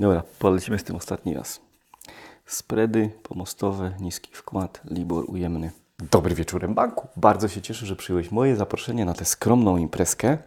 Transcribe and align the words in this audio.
Dobra, 0.00 0.22
polecimy 0.38 0.78
z 0.78 0.84
tym 0.84 0.96
ostatni 0.96 1.34
raz. 1.34 1.60
Spready 2.46 3.10
pomostowe, 3.22 3.92
niski 4.00 4.30
wkład, 4.34 4.80
Libor 4.90 5.24
ujemny. 5.28 5.70
Dobry 6.10 6.34
wieczorem 6.34 6.74
banku. 6.74 7.08
Bardzo 7.16 7.48
się 7.48 7.62
cieszę, 7.62 7.86
że 7.86 7.96
przyjąłeś 7.96 8.30
moje 8.30 8.56
zaproszenie 8.56 9.04
na 9.04 9.14
tę 9.14 9.24
skromną 9.24 9.76
imprezkę. 9.76 10.38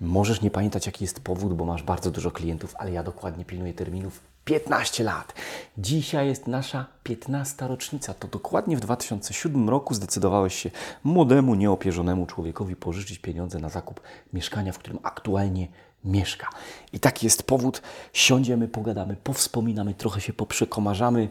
Możesz 0.00 0.42
nie 0.42 0.50
pamiętać, 0.50 0.86
jaki 0.86 1.04
jest 1.04 1.20
powód, 1.20 1.54
bo 1.54 1.64
masz 1.64 1.82
bardzo 1.82 2.10
dużo 2.10 2.30
klientów, 2.30 2.74
ale 2.78 2.92
ja 2.92 3.02
dokładnie 3.02 3.44
pilnuję 3.44 3.74
terminów 3.74 4.20
15 4.44 5.04
lat. 5.04 5.34
Dzisiaj 5.78 6.26
jest 6.26 6.46
nasza 6.46 6.86
15. 7.02 7.68
rocznica. 7.68 8.14
To 8.14 8.28
dokładnie 8.28 8.76
w 8.76 8.80
2007 8.80 9.68
roku 9.68 9.94
zdecydowałeś 9.94 10.54
się 10.54 10.70
młodemu, 11.04 11.54
nieopierzonemu 11.54 12.26
człowiekowi 12.26 12.76
pożyczyć 12.76 13.18
pieniądze 13.18 13.58
na 13.58 13.68
zakup 13.68 14.00
mieszkania, 14.32 14.72
w 14.72 14.78
którym 14.78 14.98
aktualnie 15.02 15.68
mieszka. 16.04 16.50
I 16.92 17.00
taki 17.00 17.26
jest 17.26 17.42
powód. 17.42 17.82
Siądziemy, 18.12 18.68
pogadamy, 18.68 19.16
powspominamy, 19.16 19.94
trochę 19.94 20.20
się 20.20 20.32
poprzekomarzamy, 20.32 21.28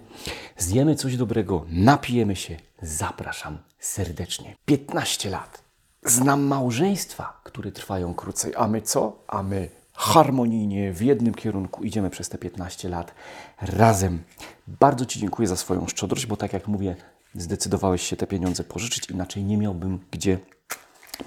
zjemy 0.58 0.96
coś 0.96 1.18
dobrego, 1.18 1.66
napijemy 1.70 2.36
się. 2.36 2.58
Zapraszam 2.82 3.58
serdecznie. 3.80 4.56
15 4.66 5.30
lat. 5.30 5.64
Znam 6.04 6.44
małżeństwa, 6.44 7.42
które 7.44 7.72
trwają 7.72 8.14
krócej. 8.14 8.54
A 8.58 8.68
my 8.68 8.82
co? 8.82 9.24
A 9.28 9.44
my 9.44 9.70
harmonijnie, 9.94 10.94
w 10.94 11.02
jednym 11.02 11.34
kierunku 11.34 11.84
idziemy 11.84 12.10
przez 12.10 12.30
te 12.30 12.38
15 12.38 12.90
lat 12.90 13.14
razem. 13.62 14.24
Bardzo 14.68 15.06
Ci 15.06 15.20
dziękuję 15.20 15.48
za 15.48 15.56
swoją 15.56 15.88
szczodrość, 15.88 16.26
bo 16.26 16.38
tak 16.38 16.54
jak 16.54 16.68
mówię, 16.68 16.96
zdecydowałeś 17.36 18.02
się 18.02 18.16
te 18.16 18.28
pieniądze 18.28 18.64
pożyczyć, 18.64 19.10
inaczej 19.10 19.44
nie 19.44 19.58
miałbym 19.58 20.00
gdzie 20.12 20.40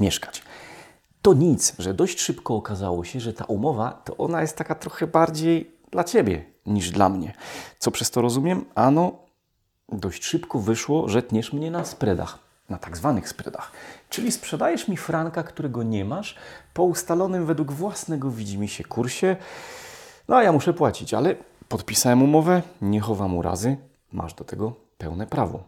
mieszkać. 0.01 0.43
To 1.29 1.35
nic, 1.35 1.75
że 1.79 1.95
dość 1.95 2.21
szybko 2.21 2.57
okazało 2.57 3.05
się, 3.05 3.21
że 3.21 3.33
ta 3.33 3.45
umowa 3.45 4.03
to 4.05 4.17
ona 4.17 4.41
jest 4.41 4.57
taka 4.57 4.75
trochę 4.75 5.07
bardziej 5.07 5.71
dla 5.91 6.05
Ciebie 6.05 6.45
niż 6.67 6.91
dla 6.91 7.09
mnie. 7.09 7.35
Co 7.79 7.91
przez 7.91 8.11
to 8.11 8.21
rozumiem? 8.21 8.65
Ano, 8.75 9.13
dość 9.89 10.25
szybko 10.25 10.59
wyszło, 10.59 11.09
że 11.09 11.23
tniesz 11.23 11.53
mnie 11.53 11.71
na 11.71 11.85
spredach, 11.85 12.39
na 12.69 12.79
tak 12.79 12.97
zwanych 12.97 13.29
spredach. 13.29 13.73
Czyli 14.11 14.33
sprzedajesz 14.33 14.89
mi 14.89 14.97
franka, 14.97 15.43
którego 15.43 15.83
nie 15.83 16.05
masz, 16.05 16.35
po 16.75 16.83
ustalonym 16.83 17.47
według 17.47 17.73
własnego 17.73 18.31
widzimisię 18.31 18.85
kursie, 18.85 19.37
no 20.29 20.37
a 20.37 20.43
ja 20.43 20.53
muszę 20.53 20.73
płacić, 20.73 21.15
ale 21.15 21.37
podpisałem 21.69 22.23
umowę, 22.23 22.63
nie 22.83 23.01
chowam 23.01 23.37
urazy, 23.37 23.77
masz 24.13 24.35
do 24.35 24.45
tego 24.45 24.73
pełne 24.99 25.27
prawo. 25.27 25.63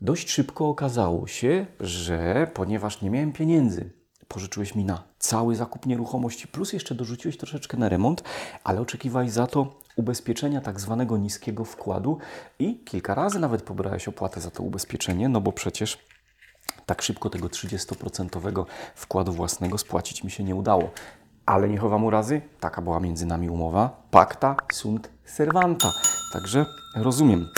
Dość 0.00 0.30
szybko 0.30 0.68
okazało 0.68 1.26
się, 1.26 1.66
że 1.80 2.50
ponieważ 2.54 3.02
nie 3.02 3.10
miałem 3.10 3.32
pieniędzy, 3.32 3.99
pożyczyłeś 4.30 4.74
mi 4.74 4.84
na 4.84 5.02
cały 5.18 5.56
zakup 5.56 5.86
nieruchomości, 5.86 6.48
plus 6.48 6.72
jeszcze 6.72 6.94
dorzuciłeś 6.94 7.36
troszeczkę 7.36 7.76
na 7.76 7.88
remont, 7.88 8.22
ale 8.64 8.80
oczekiwałeś 8.80 9.30
za 9.30 9.46
to 9.46 9.74
ubezpieczenia 9.96 10.60
tak 10.60 10.80
zwanego 10.80 11.16
niskiego 11.16 11.64
wkładu 11.64 12.18
i 12.58 12.78
kilka 12.84 13.14
razy 13.14 13.38
nawet 13.38 13.62
pobrałeś 13.62 14.08
opłatę 14.08 14.40
za 14.40 14.50
to 14.50 14.62
ubezpieczenie, 14.62 15.28
no 15.28 15.40
bo 15.40 15.52
przecież 15.52 15.98
tak 16.86 17.02
szybko 17.02 17.30
tego 17.30 17.48
30% 17.48 18.64
wkładu 18.94 19.32
własnego 19.32 19.78
spłacić 19.78 20.24
mi 20.24 20.30
się 20.30 20.44
nie 20.44 20.54
udało. 20.54 20.90
Ale 21.46 21.68
nie 21.68 21.78
chowam 21.78 22.04
urazy, 22.04 22.40
taka 22.60 22.82
była 22.82 23.00
między 23.00 23.26
nami 23.26 23.50
umowa. 23.50 24.02
Pacta 24.10 24.56
sunt 24.72 25.10
servanta. 25.24 25.92
Także 26.32 26.66
rozumiem. 26.96 27.48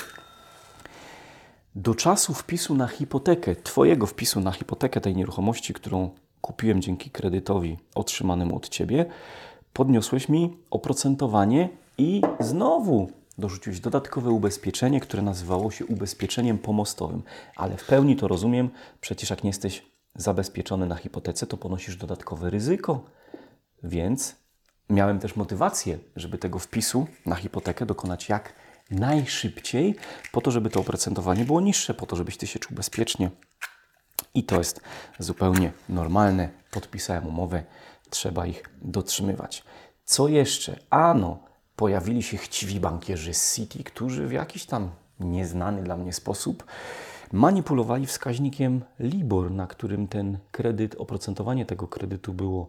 Do 1.75 1.95
czasu 1.95 2.35
wpisu 2.35 2.75
na 2.75 2.89
hipotekę, 2.89 3.57
Twojego 3.57 4.07
wpisu 4.07 4.41
na 4.41 4.53
hipotekę 4.53 5.01
tej 5.01 5.17
nieruchomości, 5.17 5.75
którą 5.75 6.11
kupiłem 6.43 6.83
dzięki 6.83 7.11
kredytowi 7.11 7.79
otrzymanemu 7.95 8.57
od 8.57 8.69
Ciebie, 8.69 9.07
podniosłeś 9.73 10.29
mi 10.29 10.57
oprocentowanie 10.71 11.69
i 11.99 12.23
znowu 12.41 13.09
dorzuciłeś 13.39 13.81
dodatkowe 13.81 14.31
ubezpieczenie, 14.31 15.01
które 15.01 15.23
nazywało 15.23 15.71
się 15.71 15.87
ubezpieczeniem 15.87 16.59
pomostowym. 16.59 17.23
Ale 17.57 17.77
w 17.77 17.87
pełni 17.87 18.17
to 18.17 18.29
rozumiem, 18.29 18.71
przecież 19.01 19.31
jak 19.31 19.45
nie 19.45 19.51
jesteś 19.51 19.87
zabezpieczony 20.15 20.87
na 20.87 20.97
hipotece, 20.97 21.47
to 21.47 21.57
ponosisz 21.57 21.97
dodatkowe 21.97 22.51
ryzyko. 22.51 23.05
Więc 23.83 24.37
miałem 24.91 25.19
też 25.19 25.37
motywację, 25.37 25.99
żeby 26.17 26.39
tego 26.39 26.59
wpisu 26.59 27.07
na 27.27 27.37
hipotekę 27.37 27.87
dokonać 27.87 28.29
jak 28.29 28.53
najszybciej, 28.91 29.95
po 30.33 30.41
to, 30.41 30.51
żeby 30.51 30.71
to 30.71 30.81
oprocentowanie 30.81 31.45
było 31.45 31.61
niższe, 31.61 31.95
po 31.95 32.07
to, 32.07 32.17
żebyś 32.17 32.37
ty 32.37 32.47
się 32.47 32.59
czuł 32.59 32.77
bezpiecznie. 32.77 33.31
I 34.35 34.45
to 34.45 34.59
jest 34.59 34.81
zupełnie 35.19 35.73
normalne. 35.89 36.49
Podpisałem 36.71 37.27
umowę, 37.27 37.63
trzeba 38.11 38.47
ich 38.47 38.65
dotrzymywać. 38.83 39.65
Co 40.05 40.29
jeszcze? 40.29 40.79
Ano, 40.91 41.39
pojawili 41.77 42.23
się 42.23 42.37
chciwi 42.37 42.81
bankierzy 42.81 43.35
z 43.35 43.55
City, 43.55 43.85
którzy 43.85 44.27
w 44.27 44.33
jakiś 44.33 44.67
tam 44.67 44.91
nieznany 45.21 45.83
dla 45.83 45.97
mnie 45.97 46.13
sposób 46.13 46.65
manipulowali 47.33 48.07
wskaźnikiem 48.07 48.85
LIBOR, 48.99 49.51
na 49.51 49.67
którym 49.67 50.09
ten 50.09 50.39
kredyt, 50.51 50.95
oprocentowanie 50.95 51.67
tego 51.67 51.89
kredytu 51.89 52.35
było 52.35 52.69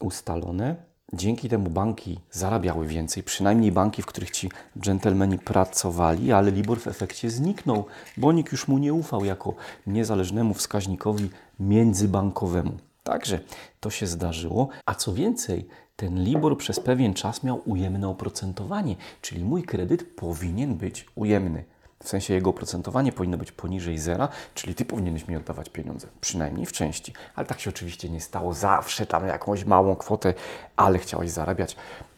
ustalone. 0.00 0.76
Dzięki 1.12 1.48
temu 1.48 1.70
banki 1.70 2.18
zarabiały 2.30 2.86
więcej, 2.86 3.22
przynajmniej 3.22 3.72
banki, 3.72 4.02
w 4.02 4.06
których 4.06 4.30
ci 4.30 4.50
dżentelmeni 4.80 5.38
pracowali, 5.38 6.32
ale 6.32 6.50
LIBOR 6.50 6.80
w 6.80 6.86
efekcie 6.86 7.30
zniknął, 7.30 7.84
bo 8.16 8.32
nikt 8.32 8.52
już 8.52 8.68
mu 8.68 8.78
nie 8.78 8.94
ufał 8.94 9.24
jako 9.24 9.54
niezależnemu 9.86 10.54
wskaźnikowi 10.54 11.30
międzybankowemu. 11.60 12.72
Także 13.02 13.40
to 13.80 13.90
się 13.90 14.06
zdarzyło, 14.06 14.68
a 14.86 14.94
co 14.94 15.14
więcej, 15.14 15.68
ten 15.96 16.24
LIBOR 16.24 16.58
przez 16.58 16.80
pewien 16.80 17.14
czas 17.14 17.42
miał 17.42 17.62
ujemne 17.64 18.08
oprocentowanie, 18.08 18.96
czyli 19.20 19.44
mój 19.44 19.62
kredyt 19.62 20.16
powinien 20.16 20.74
być 20.74 21.06
ujemny. 21.14 21.64
W 22.02 22.08
sensie 22.08 22.34
jego 22.34 22.50
oprocentowanie 22.50 23.12
powinno 23.12 23.38
być 23.38 23.52
poniżej 23.52 23.98
zera, 23.98 24.28
czyli 24.54 24.74
ty 24.74 24.84
powinieneś 24.84 25.28
mi 25.28 25.36
oddawać 25.36 25.68
pieniądze, 25.68 26.08
przynajmniej 26.20 26.66
w 26.66 26.72
części. 26.72 27.12
Ale 27.34 27.46
tak 27.46 27.60
się 27.60 27.70
oczywiście 27.70 28.08
nie 28.08 28.20
stało. 28.20 28.54
Zawsze 28.54 29.06
tam 29.06 29.26
jakąś 29.26 29.64
małą 29.64 29.96
kwotę, 29.96 30.34
ale 30.76 30.98
chciałeś 30.98 31.30
zarabiać. 31.30 31.76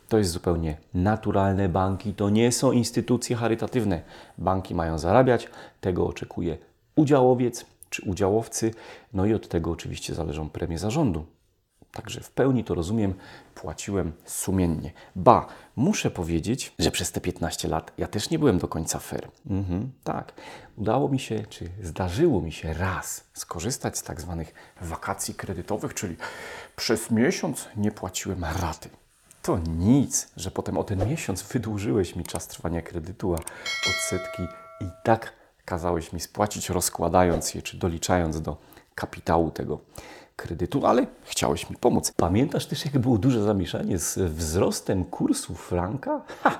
To 0.08 0.18
jest 0.18 0.30
zupełnie 0.30 0.76
naturalne. 0.94 1.68
Banki 1.68 2.14
to 2.14 2.30
nie 2.30 2.52
są 2.52 2.72
instytucje 2.72 3.36
charytatywne. 3.36 4.02
Banki 4.38 4.74
mają 4.74 4.98
zarabiać, 4.98 5.48
tego 5.80 6.06
oczekuje 6.06 6.58
udziałowiec 6.96 7.66
czy 7.90 8.02
udziałowcy, 8.02 8.70
no 9.12 9.26
i 9.26 9.34
od 9.34 9.48
tego 9.48 9.70
oczywiście 9.70 10.14
zależą 10.14 10.48
premie 10.48 10.78
zarządu. 10.78 11.26
Także 11.98 12.20
w 12.20 12.30
pełni 12.30 12.64
to 12.64 12.74
rozumiem, 12.74 13.14
płaciłem 13.54 14.12
sumiennie. 14.24 14.92
Ba, 15.16 15.46
muszę 15.76 16.10
powiedzieć, 16.10 16.72
że 16.78 16.90
przez 16.90 17.12
te 17.12 17.20
15 17.20 17.68
lat 17.68 17.92
ja 17.98 18.06
też 18.06 18.30
nie 18.30 18.38
byłem 18.38 18.58
do 18.58 18.68
końca 18.68 18.98
fair. 18.98 19.28
Mhm, 19.50 19.92
tak, 20.04 20.32
udało 20.76 21.08
mi 21.08 21.18
się, 21.18 21.44
czy 21.48 21.70
zdarzyło 21.82 22.40
mi 22.40 22.52
się 22.52 22.74
raz 22.74 23.24
skorzystać 23.34 23.98
z 23.98 24.02
tak 24.02 24.20
zwanych 24.20 24.54
wakacji 24.80 25.34
kredytowych, 25.34 25.94
czyli 25.94 26.16
przez 26.76 27.10
miesiąc 27.10 27.68
nie 27.76 27.90
płaciłem 27.90 28.44
raty. 28.44 28.88
To 29.42 29.58
nic, 29.58 30.28
że 30.36 30.50
potem 30.50 30.78
o 30.78 30.84
ten 30.84 31.08
miesiąc 31.08 31.42
wydłużyłeś 31.42 32.16
mi 32.16 32.24
czas 32.24 32.46
trwania 32.46 32.82
kredytu, 32.82 33.34
a 33.34 33.38
odsetki 33.90 34.42
i 34.80 34.84
tak 35.04 35.32
kazałeś 35.64 36.12
mi 36.12 36.20
spłacić, 36.20 36.70
rozkładając 36.70 37.54
je, 37.54 37.62
czy 37.62 37.76
doliczając 37.76 38.42
do 38.42 38.56
kapitału 38.98 39.50
tego 39.50 39.78
kredytu, 40.36 40.86
ale 40.86 41.06
chciałeś 41.24 41.70
mi 41.70 41.76
pomóc. 41.76 42.12
Pamiętasz 42.16 42.66
też, 42.66 42.84
jak 42.84 42.98
było 42.98 43.18
duże 43.18 43.42
zamieszanie 43.42 43.98
z 43.98 44.18
wzrostem 44.18 45.04
kursu 45.04 45.54
franka? 45.54 46.20
Ha! 46.42 46.58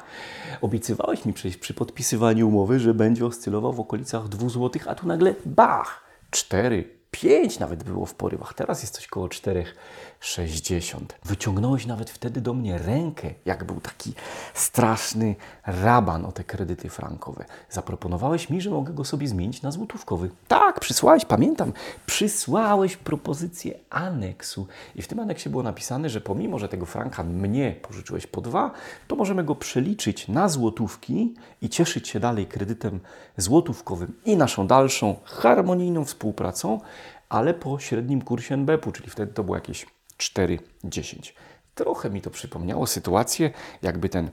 Obiecywałeś 0.60 1.24
mi 1.24 1.32
przecież 1.32 1.56
przy 1.56 1.74
podpisywaniu 1.74 2.48
umowy, 2.48 2.80
że 2.80 2.94
będzie 2.94 3.26
oscylował 3.26 3.72
w 3.72 3.80
okolicach 3.80 4.28
2 4.28 4.48
zł, 4.48 4.82
a 4.86 4.94
tu 4.94 5.06
nagle 5.06 5.34
bach! 5.46 6.04
4, 6.30 6.98
5 7.10 7.58
nawet 7.58 7.84
było 7.84 8.06
w 8.06 8.14
porywach. 8.14 8.54
Teraz 8.54 8.82
jest 8.82 8.94
coś 8.94 9.06
koło 9.06 9.26
4,60. 9.28 11.00
Wyciągnąłeś 11.24 11.86
nawet 11.86 12.10
wtedy 12.10 12.40
do 12.40 12.54
mnie 12.54 12.78
rękę, 12.78 13.30
jak 13.44 13.64
był 13.64 13.80
taki 13.80 14.14
straszny 14.54 15.36
raban 15.66 16.24
o 16.24 16.32
te 16.32 16.44
kredyty 16.44 16.88
frankowe. 16.88 17.44
Zaproponowałeś 17.70 18.50
mi, 18.50 18.60
że 18.60 18.70
mogę 18.70 18.92
go 18.92 19.04
sobie 19.04 19.28
zmienić 19.28 19.62
na 19.62 19.70
złotówkowy. 19.70 20.30
Tak, 20.48 20.57
przysłałeś, 20.80 21.24
pamiętam, 21.24 21.72
przysłałeś 22.06 22.96
propozycję 22.96 23.78
aneksu. 23.90 24.66
I 24.94 25.02
w 25.02 25.08
tym 25.08 25.20
aneksie 25.20 25.50
było 25.50 25.62
napisane, 25.62 26.10
że 26.10 26.20
pomimo, 26.20 26.58
że 26.58 26.68
tego 26.68 26.86
franka 26.86 27.24
mnie 27.24 27.76
pożyczyłeś 27.82 28.26
po 28.26 28.40
dwa, 28.40 28.70
to 29.08 29.16
możemy 29.16 29.44
go 29.44 29.54
przeliczyć 29.54 30.28
na 30.28 30.48
złotówki 30.48 31.34
i 31.62 31.68
cieszyć 31.68 32.08
się 32.08 32.20
dalej 32.20 32.46
kredytem 32.46 33.00
złotówkowym 33.36 34.12
i 34.24 34.36
naszą 34.36 34.66
dalszą 34.66 35.16
harmonijną 35.24 36.04
współpracą, 36.04 36.80
ale 37.28 37.54
po 37.54 37.78
średnim 37.78 38.22
kursie 38.22 38.54
NBP-u, 38.54 38.92
czyli 38.92 39.10
wtedy 39.10 39.32
to 39.32 39.44
było 39.44 39.56
jakieś 39.56 39.86
4,10. 40.18 41.32
Trochę 41.74 42.10
mi 42.10 42.20
to 42.20 42.30
przypomniało 42.30 42.86
sytuację, 42.86 43.50
jakby 43.82 44.08
ten 44.08 44.30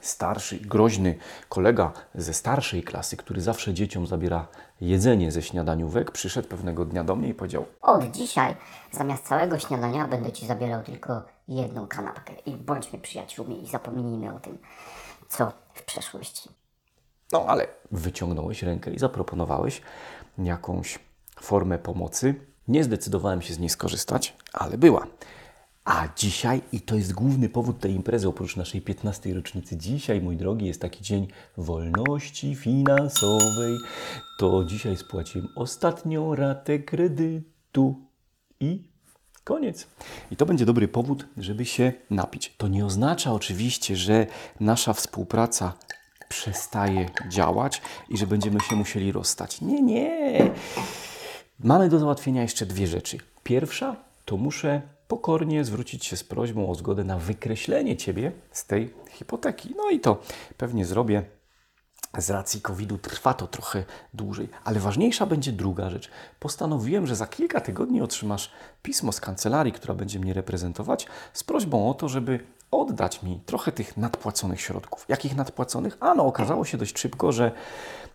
starszy, 0.00 0.58
groźny 0.60 1.18
kolega 1.48 1.92
ze 2.14 2.34
starszej 2.34 2.82
klasy, 2.82 3.16
który 3.16 3.40
zawsze 3.40 3.74
dzieciom 3.74 4.06
zabiera 4.06 4.46
jedzenie 4.80 5.32
ze 5.32 5.42
śniadaniówek, 5.42 6.10
przyszedł 6.10 6.48
pewnego 6.48 6.84
dnia 6.84 7.04
do 7.04 7.16
mnie 7.16 7.28
i 7.28 7.34
powiedział: 7.34 7.66
Od 7.80 8.04
dzisiaj 8.10 8.56
zamiast 8.92 9.24
całego 9.24 9.58
śniadania 9.58 10.08
będę 10.08 10.32
Ci 10.32 10.46
zabierał 10.46 10.82
tylko 10.82 11.22
jedną 11.48 11.86
kanapkę. 11.86 12.32
I 12.46 12.56
bądźmy 12.56 12.98
przyjaciółmi 12.98 13.62
i 13.62 13.66
zapomnijmy 13.66 14.34
o 14.34 14.40
tym. 14.40 14.58
co 15.28 15.52
w 15.74 15.82
przeszłości. 15.82 16.48
No 17.32 17.44
ale 17.48 17.66
wyciągnąłeś 17.90 18.62
rękę 18.62 18.90
i 18.90 18.98
zaproponowałeś 18.98 19.82
jakąś 20.38 20.98
formę 21.40 21.78
pomocy. 21.78 22.34
Nie 22.68 22.84
zdecydowałem 22.84 23.42
się 23.42 23.54
z 23.54 23.58
niej 23.58 23.68
skorzystać, 23.68 24.36
ale 24.52 24.78
była. 24.78 25.06
A 25.88 26.08
dzisiaj, 26.16 26.62
i 26.72 26.80
to 26.80 26.94
jest 26.94 27.12
główny 27.12 27.48
powód 27.48 27.80
tej 27.80 27.92
imprezy, 27.92 28.28
oprócz 28.28 28.56
naszej 28.56 28.82
15. 28.82 29.34
rocznicy, 29.34 29.76
dzisiaj, 29.76 30.20
mój 30.20 30.36
drogi, 30.36 30.66
jest 30.66 30.80
taki 30.80 31.04
dzień 31.04 31.28
wolności 31.56 32.54
finansowej. 32.54 33.76
To 34.38 34.64
dzisiaj 34.64 34.96
spłaciłem 34.96 35.48
ostatnią 35.56 36.34
ratę 36.34 36.78
kredytu 36.78 37.94
i 38.60 38.88
Koniec. 39.44 39.86
I 40.30 40.36
to 40.36 40.46
będzie 40.46 40.66
dobry 40.66 40.88
powód, 40.88 41.26
żeby 41.36 41.64
się 41.64 41.92
napić. 42.10 42.54
To 42.56 42.68
nie 42.68 42.86
oznacza 42.86 43.32
oczywiście, 43.32 43.96
że 43.96 44.26
nasza 44.60 44.92
współpraca 44.92 45.72
przestaje 46.28 47.10
działać 47.28 47.82
i 48.08 48.18
że 48.18 48.26
będziemy 48.26 48.60
się 48.60 48.76
musieli 48.76 49.12
rozstać. 49.12 49.60
Nie, 49.60 49.82
nie. 49.82 50.50
Mamy 51.58 51.88
do 51.88 51.98
załatwienia 51.98 52.42
jeszcze 52.42 52.66
dwie 52.66 52.86
rzeczy. 52.86 53.18
Pierwsza 53.42 53.96
to 54.24 54.36
muszę 54.36 54.97
pokornie 55.08 55.64
zwrócić 55.64 56.04
się 56.04 56.16
z 56.16 56.24
prośbą 56.24 56.70
o 56.70 56.74
zgodę 56.74 57.04
na 57.04 57.18
wykreślenie 57.18 57.96
Ciebie 57.96 58.32
z 58.52 58.66
tej 58.66 58.94
hipoteki. 59.10 59.74
No 59.76 59.90
i 59.90 60.00
to 60.00 60.22
pewnie 60.56 60.84
zrobię 60.84 61.24
z 62.18 62.30
racji 62.30 62.60
COVID-u 62.60 62.98
trwa 62.98 63.34
to 63.34 63.46
trochę 63.46 63.84
dłużej. 64.14 64.48
Ale 64.64 64.80
ważniejsza 64.80 65.26
będzie 65.26 65.52
druga 65.52 65.90
rzecz. 65.90 66.10
Postanowiłem, 66.40 67.06
że 67.06 67.16
za 67.16 67.26
kilka 67.26 67.60
tygodni 67.60 68.02
otrzymasz 68.02 68.50
pismo 68.82 69.12
z 69.12 69.20
kancelarii, 69.20 69.72
która 69.72 69.94
będzie 69.94 70.18
mnie 70.18 70.32
reprezentować, 70.32 71.06
z 71.32 71.44
prośbą 71.44 71.90
o 71.90 71.94
to, 71.94 72.08
żeby 72.08 72.40
oddać 72.70 73.22
mi 73.22 73.40
trochę 73.46 73.72
tych 73.72 73.96
nadpłaconych 73.96 74.60
środków. 74.60 75.04
Jakich 75.08 75.36
nadpłaconych? 75.36 75.96
A 76.00 76.14
no, 76.14 76.26
okazało 76.26 76.64
się 76.64 76.78
dość 76.78 76.98
szybko, 76.98 77.32
że 77.32 77.52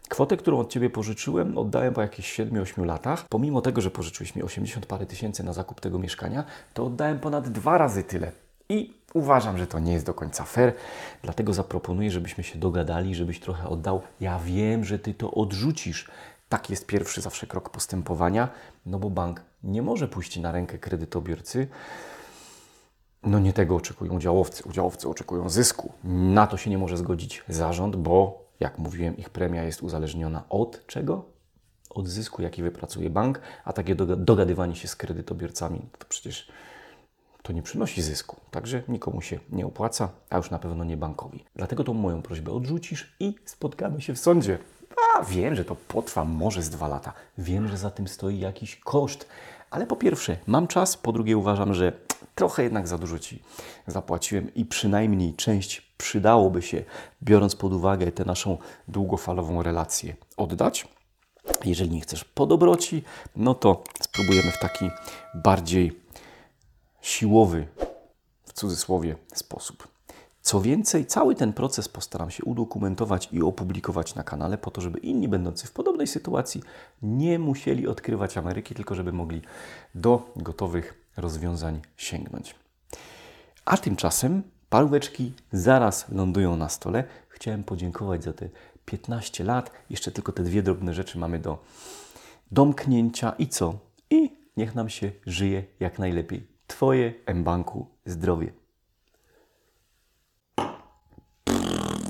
kwotę, 0.10 0.38
którą 0.38 0.60
od 0.60 0.70
Ciebie 0.70 0.90
pożyczyłem, 0.90 1.58
oddałem 1.58 1.94
po 1.94 2.02
jakichś 2.02 2.40
7-8 2.40 2.86
latach. 2.86 3.26
Pomimo 3.30 3.62
tego, 3.62 3.82
że 3.82 3.92
pożyczyłeś 3.92 4.36
mi 4.36 4.44
80 4.44 4.86
parę 4.86 5.06
tysięcy 5.06 5.44
na 5.44 5.54
zakup 5.54 5.82
tego 5.82 6.00
mieszkania, 6.00 6.44
to 6.74 6.86
oddałem 6.86 7.20
ponad 7.20 7.50
dwa 7.50 7.78
razy 7.78 8.04
tyle. 8.04 8.32
I 8.70 8.94
uważam, 9.14 9.58
że 9.58 9.68
to 9.68 9.80
nie 9.80 9.94
jest 9.94 10.06
do 10.06 10.14
końca 10.14 10.44
fair, 10.44 10.74
dlatego 11.22 11.54
zaproponuję, 11.54 12.12
żebyśmy 12.12 12.44
się 12.44 12.60
dogadali, 12.60 13.16
żebyś 13.16 13.40
trochę 13.40 13.70
oddał. 13.70 14.02
Ja 14.20 14.40
wiem, 14.40 14.86
że 14.86 15.00
Ty 15.00 15.14
to 15.14 15.32
odrzucisz. 15.32 16.12
Tak 16.50 16.70
jest 16.70 16.86
pierwszy 16.86 17.22
zawsze 17.22 17.48
krok 17.48 17.70
postępowania, 17.70 18.50
no 18.86 19.00
bo 19.00 19.10
bank 19.10 19.42
nie 19.64 19.82
może 19.82 20.08
pójść 20.08 20.40
na 20.40 20.52
rękę 20.52 20.78
kredytobiorcy. 20.78 21.68
No 23.26 23.40
nie 23.40 23.54
tego 23.54 23.76
oczekują 23.76 24.14
udziałowcy. 24.14 24.64
Udziałowcy 24.70 25.10
oczekują 25.10 25.50
zysku. 25.50 25.94
Na 26.04 26.48
to 26.48 26.58
się 26.58 26.70
nie 26.70 26.78
może 26.78 26.98
zgodzić 26.98 27.44
zarząd, 27.50 27.96
bo 27.96 28.44
jak 28.60 28.78
mówiłem, 28.78 29.18
ich 29.18 29.30
premia 29.30 29.64
jest 29.64 29.84
uzależniona 29.84 30.44
od 30.50 30.88
czego? 30.88 31.26
Od 31.90 32.08
zysku, 32.08 32.42
jaki 32.42 32.64
wypracuje 32.64 33.10
bank, 33.10 33.42
a 33.66 33.74
takie 33.74 33.96
doga- 33.96 34.24
dogadywanie 34.24 34.76
się 34.76 34.88
z 34.88 34.96
kredytobiorcami 34.96 35.90
to 36.00 36.06
przecież 36.10 36.52
to 37.42 37.54
nie 37.54 37.62
przynosi 37.62 38.02
zysku. 38.02 38.38
Także 38.52 38.84
nikomu 38.88 39.22
się 39.22 39.40
nie 39.50 39.66
opłaca, 39.66 40.10
a 40.30 40.38
już 40.38 40.52
na 40.52 40.60
pewno 40.60 40.84
nie 40.84 40.98
bankowi. 40.98 41.44
Dlatego 41.56 41.84
tą 41.84 41.94
moją 41.94 42.22
prośbę 42.22 42.52
odrzucisz 42.52 43.16
i 43.20 43.36
spotkamy 43.46 44.02
się 44.02 44.14
w 44.14 44.20
sądzie. 44.20 44.58
A 45.16 45.24
wiem, 45.24 45.56
że 45.56 45.66
to 45.66 45.76
potrwa 45.76 46.26
może 46.26 46.62
z 46.62 46.70
dwa 46.70 46.88
lata. 46.88 47.14
Wiem, 47.38 47.68
że 47.68 47.78
za 47.78 47.92
tym 47.92 48.08
stoi 48.08 48.40
jakiś 48.40 48.76
koszt. 48.76 49.28
Ale 49.72 49.88
po 49.88 49.96
pierwsze, 49.96 50.38
mam 50.48 50.68
czas, 50.68 50.98
po 50.98 51.12
drugie 51.12 51.38
uważam, 51.38 51.74
że 51.74 51.92
trochę 52.36 52.64
jednak 52.64 52.88
za 52.88 52.98
dużo 52.98 53.20
Ci 53.20 53.44
zapłaciłem 53.88 54.54
i 54.54 54.66
przynajmniej 54.66 55.34
część 55.34 55.82
przydałoby 55.98 56.62
się, 56.62 56.84
biorąc 57.24 57.56
pod 57.56 57.74
uwagę 57.74 58.12
tę 58.12 58.26
naszą 58.26 58.58
długofalową 58.88 59.64
relację, 59.64 60.16
oddać. 60.38 60.88
Jeżeli 61.66 61.92
nie 61.92 62.02
chcesz 62.02 62.24
po 62.24 62.46
dobroci, 62.46 63.04
no 63.36 63.56
to 63.56 63.84
spróbujemy 64.02 64.52
w 64.52 64.60
taki 64.60 64.90
bardziej 65.36 66.00
siłowy, 67.02 67.68
w 68.46 68.54
cudzysłowie, 68.54 69.16
sposób. 69.34 69.88
Co 70.42 70.62
więcej, 70.62 71.06
cały 71.06 71.36
ten 71.36 71.54
proces 71.54 71.90
postaram 71.90 72.32
się 72.32 72.44
udokumentować 72.44 73.30
i 73.32 73.42
opublikować 73.42 74.16
na 74.16 74.24
kanale, 74.24 74.58
po 74.58 74.72
to, 74.72 74.82
żeby 74.82 75.00
inni 75.00 75.28
będący 75.28 75.68
w 75.68 75.72
podobnej 75.72 76.08
sytuacji 76.08 76.62
nie 77.02 77.40
musieli 77.40 77.88
odkrywać 77.88 78.38
Ameryki, 78.38 78.76
tylko 78.76 78.96
żeby 78.96 79.14
mogli 79.14 79.42
do 79.96 80.32
gotowych 80.36 81.03
rozwiązań 81.18 81.82
sięgnąć. 81.98 82.56
A 83.66 83.78
tymczasem 83.78 84.44
paróweczki 84.70 85.34
zaraz 85.52 86.10
lądują 86.10 86.58
na 86.58 86.70
stole. 86.70 87.04
Chciałem 87.30 87.64
podziękować 87.64 88.24
za 88.24 88.34
te 88.34 88.50
15 88.86 89.44
lat. 89.44 89.72
Jeszcze 89.90 90.12
tylko 90.12 90.32
te 90.32 90.44
dwie 90.44 90.64
drobne 90.64 90.94
rzeczy 90.94 91.18
mamy 91.18 91.40
do 91.40 91.64
domknięcia 92.52 93.34
i 93.38 93.48
co? 93.48 93.80
I 94.10 94.38
niech 94.58 94.76
nam 94.76 94.90
się 94.90 95.12
żyje 95.26 95.64
jak 95.80 96.00
najlepiej. 96.00 96.48
Twoje 96.68 97.14
M-Banku 97.26 97.88
zdrowie. 98.06 98.63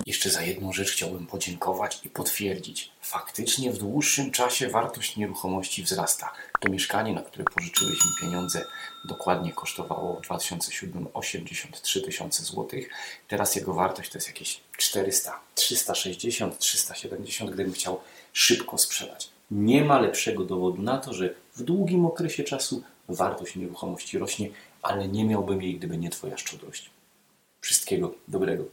Jeszcze 0.06 0.30
za 0.30 0.42
jedną 0.42 0.74
rzecz 0.74 0.92
chciałbym 0.92 1.28
podziękować 1.28 2.00
i 2.04 2.10
potwierdzić. 2.10 2.92
Faktycznie 3.02 3.72
w 3.72 3.78
dłuższym 3.78 4.32
czasie 4.32 4.70
wartość 4.70 5.18
nieruchomości 5.18 5.84
wzrasta. 5.84 6.32
To 6.60 6.70
mieszkanie, 6.70 7.14
na 7.14 7.22
które 7.22 7.44
pożyczyłeś 7.44 8.06
mi 8.06 8.12
pieniądze, 8.22 8.66
dokładnie 9.06 9.54
kosztowało 9.54 10.16
w 10.16 10.22
2007 10.22 11.08
83 11.14 12.02
tysiące 12.02 12.44
złotych. 12.44 12.90
Teraz 13.28 13.56
jego 13.56 13.74
wartość 13.74 14.10
to 14.10 14.18
jest 14.18 14.28
jakieś 14.28 14.60
400, 14.78 15.40
360, 15.56 16.60
370, 16.60 17.52
gdybym 17.52 17.74
chciał 17.74 18.02
szybko 18.34 18.78
sprzedać. 18.78 19.30
Nie 19.52 19.86
ma 19.86 20.00
lepszego 20.00 20.46
dowodu 20.46 20.82
na 20.82 20.98
to, 20.98 21.14
że 21.14 21.34
w 21.56 21.64
długim 21.64 22.06
okresie 22.06 22.44
czasu 22.44 22.84
wartość 23.10 23.56
nieruchomości 23.56 24.18
rośnie, 24.18 24.50
ale 24.82 25.08
nie 25.08 25.26
miałbym 25.26 25.62
jej, 25.62 25.76
gdyby 25.76 25.98
nie 25.98 26.10
Twoja 26.10 26.38
szczodrość. 26.38 26.90
Wszystkiego 27.62 28.14
dobrego. 28.28 28.64